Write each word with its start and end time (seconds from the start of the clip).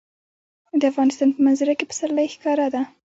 د 0.79 0.81
افغانستان 0.91 1.27
په 1.33 1.39
منظره 1.45 1.73
کې 1.77 1.87
پسرلی 1.89 2.27
ښکاره 2.33 2.67
ده. 2.73 2.81